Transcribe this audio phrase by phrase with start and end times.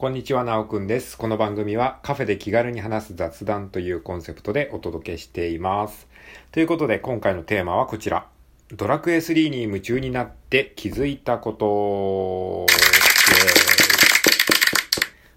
[0.00, 1.18] こんにちは、なおくんです。
[1.18, 6.08] この番組はカフェで気軽に話す雑談というコンセプトでお届けしています。
[6.52, 8.26] ということで今回のテーマはこちら。
[8.72, 12.66] ドラクエ3に夢中になって気づいたこと。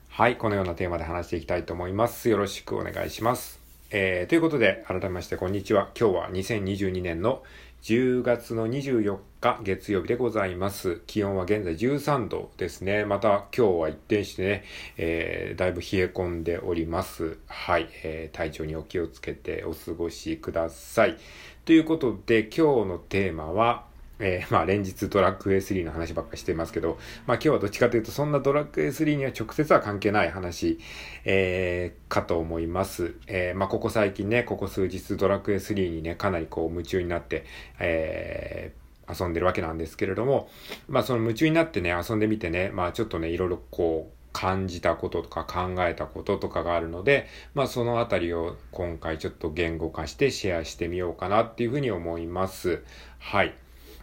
[0.08, 2.30] はい、このようなテーマで話していきたいと思います。
[2.30, 3.63] よろしくお願いします。
[3.96, 5.92] えー、ということで、改めましてこんにちは。
[5.96, 7.44] 今日は2022年の
[7.84, 11.04] 10月の24日月曜日でございます。
[11.06, 13.06] 気温は現在13度ですね。
[13.06, 14.64] また今日は一転してね、
[14.98, 17.38] えー、だいぶ冷え込んでおります。
[17.46, 21.16] はい、えー、体調にお気をつけてお過ごしください。
[21.64, 23.86] ということで今日のテーマは、
[24.20, 30.80] えー、まあ連日ドラッグ A3 の話ばっかしてますけど、まあ今日はどっちかというとそんなドラッグ A3 には直接は関係ない話、
[31.26, 33.16] えー、かと思います。
[33.28, 37.46] えー、まあここ最近ね、ここ数日ドラッグ A3 にね、かなりこう夢中になって、
[37.80, 40.50] えー、遊んでるわけなんですけれども、
[40.88, 52.84] まあその夢中になってね、遊んでみてね、まあちょっとね、いろいろこう、感じたこととか考えたこととかがあるので、まあそのあたりを今回ちょっと言語化してシェアしてみようかなっていうふうに思います。
[53.20, 53.54] はい。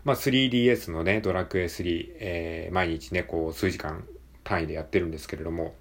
[0.04, 4.04] まあ、3DS のね、ドラクエ3、えー、毎日ね、こう、数時間
[4.44, 5.74] 単位でやってるんですけれども、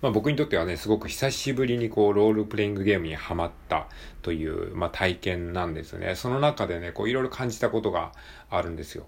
[0.00, 3.88] まあ僕にとってはね、すごく久しぶりにこう、ロールプレイングゲームにハマった
[4.22, 6.14] という、まあ体験なんですね。
[6.14, 8.12] その中でね、こう、いろいろ感じたことが
[8.50, 9.06] あるんですよ。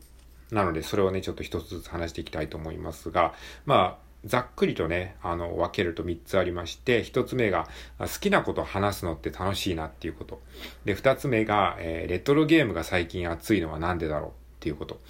[0.51, 3.35] なので、それをね、ちょっと一つずつ話していきたいと思いますが、
[3.67, 10.41] まあ、ざっくりとね、あの、分けると3つありまして、1つ目が、好きなことを話すのって楽しいなっていうこと。
[10.85, 14.31] で、2つ目が、えー、レトロゲームが最近熱いのはなんでだろう？
[14.31, 15.01] っていうこと。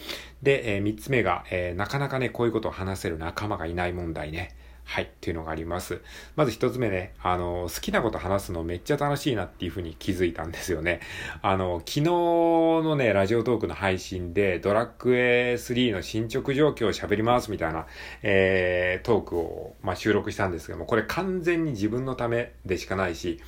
[0.42, 4.56] で、えー、3つ目が、えー、なかなかね、こういうことを話せる仲間がいない問題ね。
[4.84, 6.00] はい、っていうのがあります。
[6.36, 11.00] まず一つ目ね、あの、好きなこと話すのめっちゃ楽しいなっていうふうに気づいたんですよね。
[11.42, 17.86] あの、昨日のね、ラジオトークの配信で、ドラッグ A3 の進捗状況を喋りますみたいな、
[18.22, 23.40] えー、トークを、まあ、収録したんですけども、これ完全に自分のためでしかないし、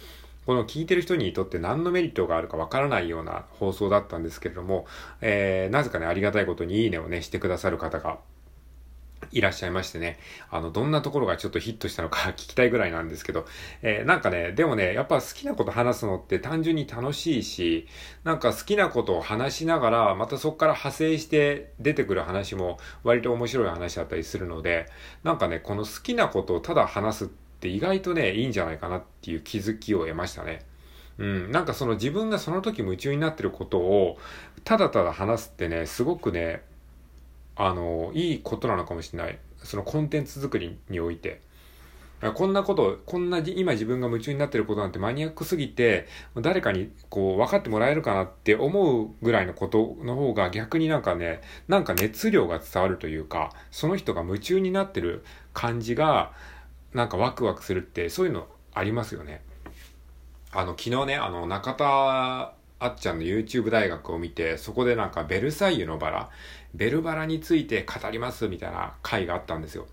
[0.46, 4.86] この聞いてる人にとって何のメリットがあるかわからないような放送だったんですけれども、
[5.20, 8.18] えー、なぜかね、ありがたいことにいいねをね、してくださる方が
[9.32, 10.18] いらっしゃいましてね、
[10.50, 13.46] あの、どんなところがちょっとヒットしたのか 聞きたいぐらいなんですけど、
[13.82, 17.86] えー、なんかね、でもね、やっぱ好きなこと話すのって単純に楽しいし、
[18.24, 24.86] なんか好きなことを話しながら、またそこから派生して出てくる話も割と面白い話だったりするので、
[25.24, 30.60] なんかね、この好きなことをただ話すって意外とね、いいんじゃないかなっていう気づきを得ましたね。
[31.18, 34.18] うん、なんかその自分がその時夢中になってることを、
[34.64, 36.62] ただただ話すってね、すごくね、
[37.56, 39.38] あの、いいことなのかもしれない。
[39.62, 41.40] そのコンテンツ作りにおいて。
[42.34, 46.06] こんなこと、こんな今自分が夢中になってることなんてマニアックすぎて、
[46.36, 56.32] 誰かにこう分かってもらえるかなって思うぐらいのことの方が逆になんかね、なんか熱量が伝わるというか、その人が夢中になってる感じが、
[56.94, 59.42] なんかワクワクするって、そういうのありますよね。
[60.52, 66.30] あの、昨日ね、あの、中田あっちゃんの YouTube 大学を見て、そこでなんかベルサイユのバラ、
[66.74, 69.86] ベルバラについて語りますみたいな回があったんですよ。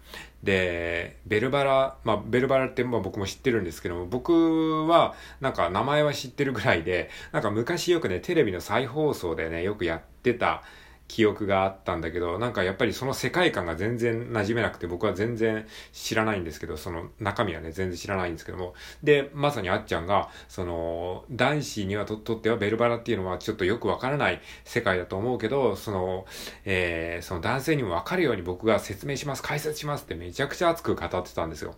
[0.43, 10.63] で、ベルバラ、まあ、ベルバラってまあ僕も知ってるんですけども、僕はなんか名前は知ってるぐらいで、なんか昔よくね、テレビの再放送でね、よくやってた、
[11.13, 18.73] 記憶があったんだけど、なんかやっぱりその世界観が全然馴染めなくて、僕は全然知らないんですけど、その中身はね、全然知らないんですけども。
[19.03, 26.25] で、まさにあっちゃんが、その、男子にはととってはベルバラっていうのはちょっとよくわからない世界だと思うけど、その、
[26.65, 31.75] えー、その男性にもわかるように僕が説明します、解説しますってめちゃくちゃ熱く語ってたんですよ。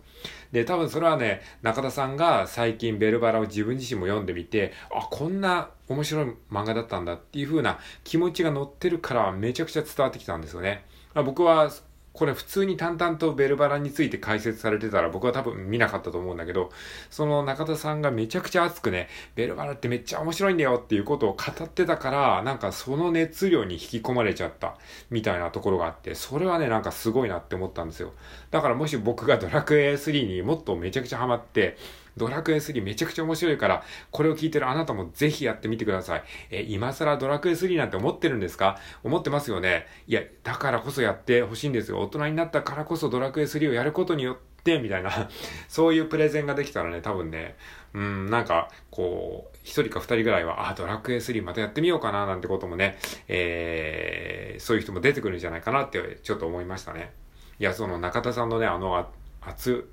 [0.52, 10.84] で、多分それはね、中田さんが最近ベルバラを自分自身も読んでみて、あ、こんな面白い漫画だったんだっていう風な気持ちが乗ってるからめちゃくちゃ伝わってきたんですよね。
[11.14, 11.70] 僕は
[12.12, 16.72] これ普通に淡々とベルバラについて解説されてたら僕は多分見なかったと思うんだけど、
[17.10, 24.78] その中田さんがめちゃくちゃ熱くね、ベルバラってめっちゃ面白いんだよっていうことを語ってたから、なんかその熱量に引き込まれちゃった
[25.10, 28.14] みたいなところがあって、それはね、なんかすごいなって思ったんですよ。
[28.50, 31.76] だからもし僕がドラクエ3にもっとめちゃくちゃハマって、
[32.16, 36.22] ドラクエ3めちゃくちゃ面白いから、これを聞いてるあなたもぜひやってみてください。
[36.50, 38.78] え、今更ドラクエ3なんて思ってるんですか？
[39.04, 39.86] 思ってますよね。
[40.06, 42.00] いや、だからこそやってほしいんですよ。
[42.00, 45.28] 大人になったからこそドラクエ3をやることによって、みたいな、
[45.68, 47.56] そういうプレゼンができたらね、多分ね、
[47.94, 52.98] うん、なんか、こう、一人か二人ぐらいは、あ、ドラクエ3またやってみようかな、なんてこともね、
[53.28, 57.12] えー、そういう人も出てくるんじゃないかなって、ちょっと思いましたね。
[57.58, 59.08] いや、その中田さんのね、あの、
[59.40, 59.88] 圧、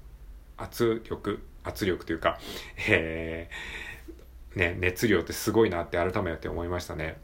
[0.57, 2.39] 圧力、圧力というか、
[2.89, 7.17] えー、ね、熱量ってすごいなって改めて思いましたね。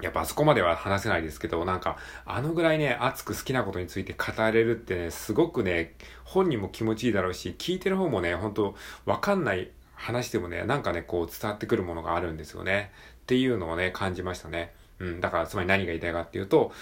[0.00, 1.96] やっぱあそこまでは話せないですけど、なんか、
[2.26, 5.94] あのぐらいね、熱く好きなことについて語れるってね、すごくね、
[6.24, 8.74] 本人も気持ちいいだろうし、聞いてる方もね、本当
[9.06, 12.90] わかんない話でもね、なんかね、こう伝わってくるものがあるんですよね。
[13.22, 14.74] っていうのをね、感じましたね。
[14.98, 16.72] うん、だからつまり何が言いたいかっていうと、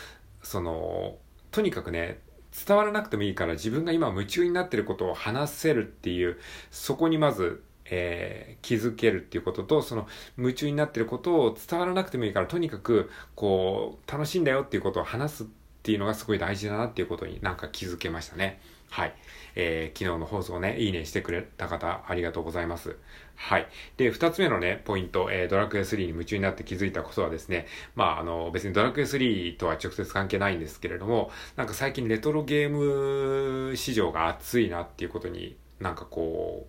[0.43, 1.17] その、
[1.51, 2.19] とにかくね、
[2.67, 6.39] 伝わらなくてもいいから自分が今夢中になってることを話せるっていう、
[6.71, 7.63] そこにまず
[7.95, 10.07] えー、気づけるっていうことと、その
[10.39, 15.47] 夢中になってることを伝わらなくてもいいから、とにかく、こう、楽しいんだよっていうことを話すっ
[15.83, 18.61] ていうのがすごい大事だなっていうことになんか気づけましたね。
[18.93, 19.15] はい。
[19.55, 22.97] えー、昨日の放送ね、いいねしてくれた方、ありがとうございます。
[23.37, 23.67] はい。
[23.97, 36.67] で、二つ目のね、ポイント、えー、ドラクエ3に夢中になって気づいたことはですね、まあ、あの、別にドラクエ3とは直接関係ないんですけれども、なんか最近レトロゲーム市場が熱いなっていうことになんかこ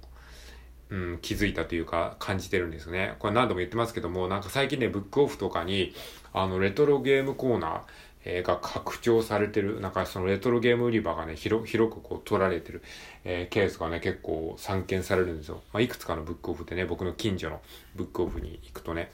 [0.90, 3.16] う、うん、気づいたというか感じてるんですね。
[3.20, 5.94] これ何度も言ってますけども、なんか最近ね、ブックオフとかに、
[6.32, 7.82] あの、レトロゲームコーナー、
[8.26, 12.82] えー、が拡張されてる、なんかそのレトロゲーム売り場がね、広、広くこう取られてる、
[13.24, 15.62] えー、ケースがね、結構散見されるんですよ。
[15.74, 17.62] まあ、いくつかのブックオフでね、僕の近所の
[17.96, 19.12] ブックオフに行くとね、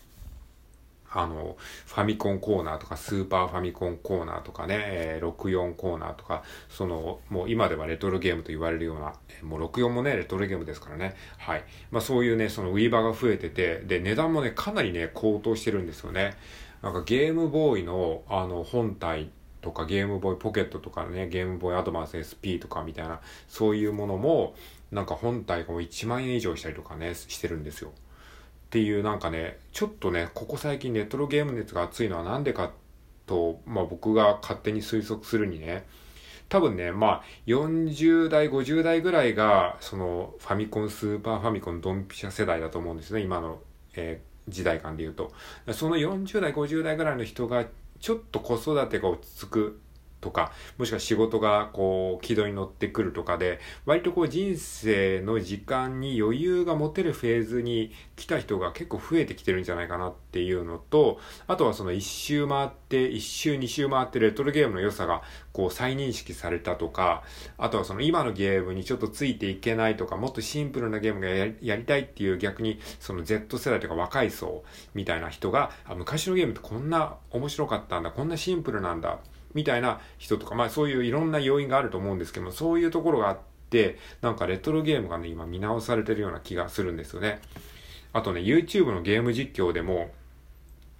[1.12, 1.58] あの、
[1.88, 11.16] ファミコンコーナーとか、スーパーファミコンコーナーとかね、えー、64コーナーとか、その、もう今ではレトロゲームと言われるような、もう64もね、レトロゲームですからね。
[11.38, 11.64] はい。
[11.92, 16.36] まあそういうね、その売り場が増えてて、で、値段もね、かなりね、高騰してるんですよね。
[16.82, 19.32] なんかゲームボーイの、あの、本体
[19.62, 24.56] とか、ゲームボーイポケットとかね、ゲームボーイアドバンス SP とかみたいな、そういうものも、
[24.92, 27.90] なんか本体が1万円以上したりとかね、してるんですよ。
[27.90, 32.72] っていうなんかね、ちょっとね、ここ最近レトロゲーム熱が熱いのはなんでか
[33.26, 35.86] と、まあ僕が勝手に推測するにね、
[36.50, 43.60] 多分ね、まあ40代、50代ぐらいが、そのファミコン、スーパーファミコン、ドンピシャ世代だと思うんですね、今の、
[43.96, 45.32] え、時代感で言うと。
[45.74, 47.66] その40代、50代ぐらいの人が、
[48.00, 49.80] ちょっと子育てが落ち着く
[50.22, 65.22] とか、もしくは仕事がこう、軌道に乗ってくるとかで、割とこう人生の時間に余裕が持てるフェーズに来た人が結構増えてきてるんじゃないかなっていうのと、あとはその一周回って、一周二周回ってレトロゲームの良さが
[65.54, 67.24] こう再認識されたとか、
[67.58, 74.64] あとはその今のゲームにちょっとついていけないとか、もっとシンプルなゲームがやりたいっていう逆にその Z 世代とか若い層
[74.94, 79.20] みたいな人が、あ昔のゲームってこんな面白かったんだ、こんなシンプルなんだ、
[79.54, 87.42] みたいな人とか、まあそういういろんな要因があると思うんですけども、そういうところがあって、なんかレトロゲームがね、今見直されてるような気がするんですよね。
[88.14, 90.12] あとね、YouTube のゲーム実況でも、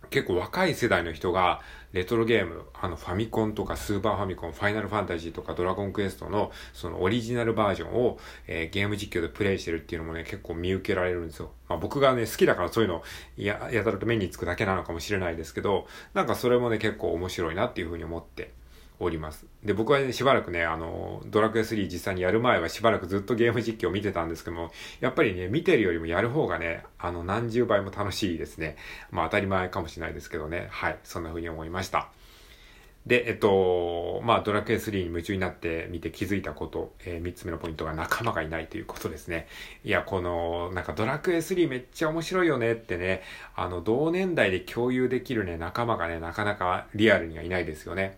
[0.10, 1.62] 結構若い世代の人が
[1.92, 8.18] レトロゲーム、あのファミコンとかスーパーファミコン、ファイナルファンタジーとかドラゴンクエストのそのオリジナルバージョンを、
[8.48, 11.52] えー、ゲーム実況でプレイしてるっていうのもね、結構見受けられるんですよ。
[11.68, 13.04] まあ僕がね、好きだからそういうの
[13.38, 18.52] や、やたらと目につくだけなのかもしれないですけど、なんかそれもね、結構面白いなっていうふうに思って
[19.00, 19.46] おります。
[19.64, 28.76] で、僕はね、しばらくね、あの、ドラクエ3実際にやる前はしばらくずっとゲーム実況を見てたんですけども、やっぱりね、見てるよりもやる方がね、あの、何十倍も楽しいですね。
[29.12, 30.68] まあ当たり前かもしれないですけどね。
[30.72, 31.00] はい。
[31.04, 32.10] そんな風に思いました。
[33.10, 39.48] で、えっと、まあ、ドラクエ3に夢中になって見て気づいたこと、えー、3つ目のポイントが仲間がいないということですね。
[39.84, 43.24] いや、この、なんかドラクエ3めっちゃ面白いよねってね、
[43.56, 48.18] あの、同年代で共有できるね、仲間がね、なかなかリアルにはいないですよね。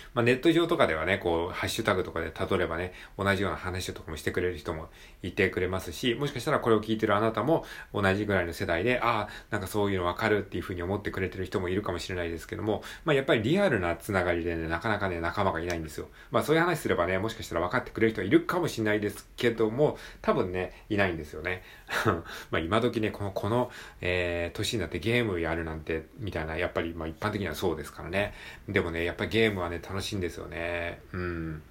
[0.13, 4.89] まあ、ネット上とかではね、こう、ハッシュタグとかで例えばね、同じような話とかもしてくれる人も
[5.23, 16.09] いてくれますし、もしかしたらこれを聞いてるあなたも同じぐらいの世代で、ああ、なんかそういうのわかるっていうふうに思ってくれてる人もいるかもしれないですけども、まあ、やっぱりリアルなつながりでね、なかなかね、仲間がいないんですよ。
[16.29, 21.63] まあ、そういう話すればね、もしかしたら分かってくれる人はいるかもしれないですけども、多分ね、いないんですよね。
[22.51, 23.71] まあ、今時ね、この、この、
[24.01, 28.33] えー、年になってゲームやるなんて、みたいな、やっぱり、まあ、一般的にはそうですからね。
[28.67, 31.01] でもね、やっぱりゲームはね、楽ししいんですよね。
[31.13, 31.61] うん。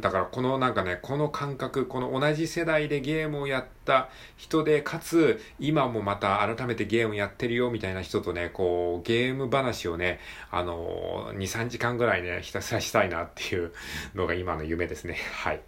[0.00, 10.18] だからこのなんかね、この感覚、この同じ世代でゲームをやった人で、かつ今もまた改めてゲームやってるよみたいな人とね、こうゲーム話をね、
[10.50, 13.72] あの2、3時間ぐらいね、ひたすらしたいなっていう
[14.14, 15.16] のが今の夢ですね。
[15.32, 15.60] はい。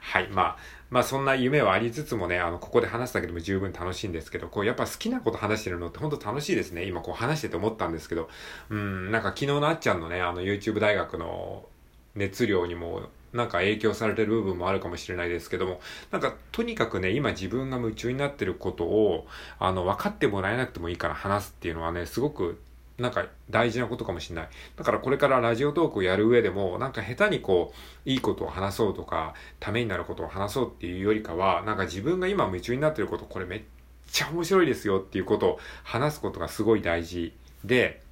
[0.00, 0.28] はい。
[0.28, 0.56] まあ、
[0.90, 6.84] まあそんな夢はありつつもね、あの、ここで話すだけでも十分楽しいんですけど、こう、やっぱ好きなこと話してるのって本当楽しいですね。
[6.84, 8.28] 今こう話してて思ったんですけど、
[8.70, 11.64] うん、なんか昨日のあっちゃんのね、あの YouTube 大学の
[12.14, 19.26] 熱量にもなんか影響されてる部分もあるかもしれないですけども、なんかとにかくね、今自分が夢中になってることを、
[19.58, 22.60] あの、分かってもらえなくてもいいから話すっていうのはね、すごく
[23.00, 24.48] なんか大事なことかもしれない。
[24.76, 27.72] だからこれからラジオトークをやる上でも、なんか下手にこ
[28.06, 33.62] う、いいことを話そうとか、ためになることを話そうっていうよりかは、なんか自分が今夢中になってること、これめっ
[34.10, 37.32] ちゃ面白いですよっていうことを話すことがすごい大事
[37.64, 38.02] で、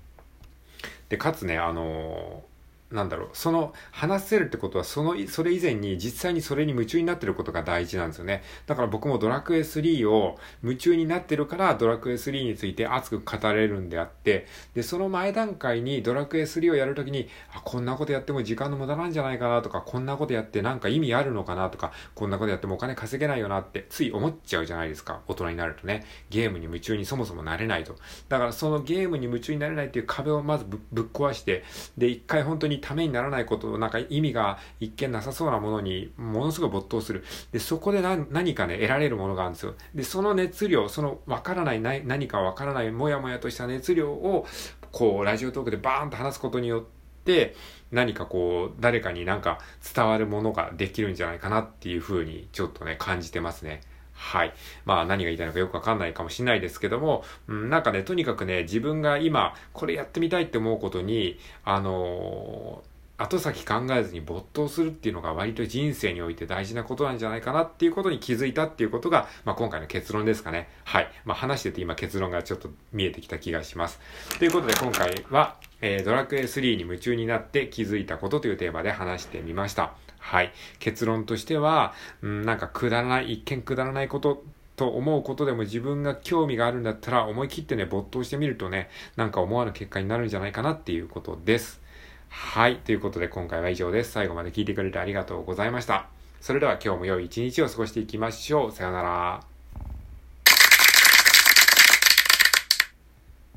[1.09, 2.58] で、かつね、あのー
[2.91, 8.43] なんだろう、その、話せるってことは、その、それ以前に実際にそれに夢中になってることが大事なんですよね。
[8.67, 25.21] だから僕もドラクエ3を夢中になってるから、ドラクエ3について熱く語れるんであって、で、その前段階にドラクエ3をやるときに、あ、こんなことやっても時間の無駄なんじゃないかなとか、こんなことやってなんか意味あるのかなとか、こんなことやってもお金稼げないよなって、つい思っちゃうじゃないですか。
[25.29, 26.07] 大人になるとね。
[26.31, 27.97] ゲームに夢中にそもそもなれないと。
[28.31, 31.65] だからそのゲームに夢中になれないっていう壁をまずぶっ壊して、
[31.99, 37.25] で、一回本当にためにならないこと、なんか意味が一見なさそうなものにものすごい没頭する。
[37.53, 39.75] で、そこで何かね、得られるものがあるんですよ。
[39.95, 44.47] で、その熱量、そのわからないな何かわからないもやもやとした熱量を、
[44.93, 46.85] こう、ラジオトークでバーンと話すことによっ
[47.25, 47.55] て、
[47.91, 49.59] 何かこう、誰かになんか
[49.95, 53.81] 伝わるものができるんじゃないかなっていうふうにちょっとね、感じてますね。
[54.19, 54.53] はい。
[54.85, 70.69] まあ何が言いたいのかよくわかんないかもしれないですけども、うん、なんかね、とにかくね、自分が今、これやってみたいって思うことに、あのー後先考えずに没頭するっていうのが割と人生において大事なことなんじゃないかなっていうことに気づいたっていうことが、まあ、今回の結論ですかね。
[70.85, 71.11] はい。
[71.25, 73.99] まあ、話してて今結論がちょっと見えてきた気がします。
[74.39, 79.95] ということで今回は、えー、ドラクエ3に夢中になって気づいたことというテーマで話してみました。
[80.19, 80.53] はい。
[80.79, 84.45] 結論としては、うん、なんかくだらない、一見くだらないこと
[84.77, 91.81] と思うことでも自分が興味があるんだったら思い切ってね、没頭してみるとね、なんか思わぬ結果になるんじゃないかなっていうことです。
[92.29, 92.77] はい。
[92.77, 94.13] ということで今回は以上です。
[94.13, 96.09] 最後まで聞いてくれてありがとうございました。
[96.41, 98.73] それでは今日も良い一日を過ごしていきましょう。
[98.73, 99.48] さようなら。